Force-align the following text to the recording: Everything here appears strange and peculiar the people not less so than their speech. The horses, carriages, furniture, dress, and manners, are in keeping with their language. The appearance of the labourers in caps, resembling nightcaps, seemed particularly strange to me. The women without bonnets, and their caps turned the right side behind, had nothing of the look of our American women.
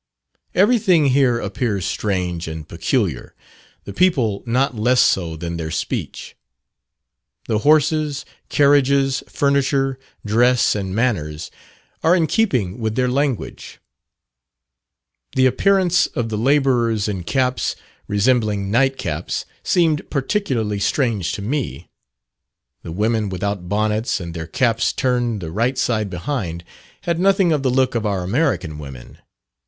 Everything 0.55 1.09
here 1.09 1.39
appears 1.39 1.85
strange 1.85 2.47
and 2.47 2.67
peculiar 2.67 3.35
the 3.83 3.93
people 3.93 4.41
not 4.47 4.75
less 4.75 4.99
so 4.99 5.35
than 5.37 5.57
their 5.57 5.69
speech. 5.69 6.35
The 7.47 7.59
horses, 7.59 8.25
carriages, 8.49 9.21
furniture, 9.29 9.99
dress, 10.25 10.73
and 10.73 10.95
manners, 10.95 11.51
are 12.01 12.15
in 12.15 12.25
keeping 12.25 12.79
with 12.79 12.95
their 12.95 13.09
language. 13.09 13.79
The 15.35 15.45
appearance 15.45 16.07
of 16.07 16.29
the 16.29 16.35
labourers 16.37 17.07
in 17.07 17.23
caps, 17.23 17.75
resembling 18.07 18.71
nightcaps, 18.71 19.45
seemed 19.61 20.09
particularly 20.09 20.79
strange 20.79 21.31
to 21.33 21.43
me. 21.43 21.91
The 22.81 22.91
women 22.91 23.29
without 23.29 23.69
bonnets, 23.69 24.19
and 24.19 24.33
their 24.33 24.47
caps 24.47 24.93
turned 24.93 25.41
the 25.43 25.51
right 25.51 25.77
side 25.77 26.09
behind, 26.09 26.63
had 27.01 27.19
nothing 27.19 27.51
of 27.51 27.61
the 27.61 27.69
look 27.69 27.93
of 27.93 28.03
our 28.03 28.23
American 28.23 28.79
women. 28.79 29.19